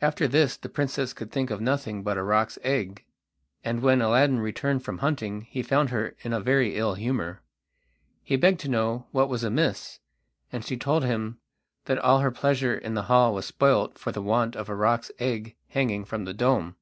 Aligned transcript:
After 0.00 0.26
this 0.26 0.56
the 0.56 0.70
princess 0.70 1.12
could 1.12 1.30
think 1.30 1.50
of 1.50 1.60
nothing 1.60 2.02
but 2.02 2.16
a 2.16 2.22
roc's 2.22 2.58
egg, 2.62 3.04
and 3.62 3.82
when 3.82 4.00
Aladdin 4.00 4.40
returned 4.40 4.82
from 4.84 4.96
hunting 5.04 5.42
he 5.50 5.62
found 5.62 5.90
her 5.90 6.16
in 6.22 6.32
a 6.32 6.40
very 6.40 6.76
ill 6.76 6.94
humour. 6.94 7.42
He 8.22 8.36
begged 8.36 8.60
to 8.60 8.70
know 8.70 9.06
what 9.10 9.28
was 9.28 9.44
amiss, 9.44 10.00
and 10.50 10.64
she 10.64 10.78
told 10.78 11.04
him 11.04 11.40
that 11.84 11.98
all 11.98 12.20
her 12.20 12.30
pleasure 12.30 12.74
in 12.78 12.94
the 12.94 13.02
hall 13.02 13.34
was 13.34 13.44
spoilt 13.44 13.98
for 13.98 14.12
the 14.12 14.22
want 14.22 14.56
of 14.56 14.70
a 14.70 14.74
roc's 14.74 15.12
egg 15.18 15.54
hanging 15.68 16.06
from 16.06 16.24
the 16.24 16.32
dome. 16.32 16.76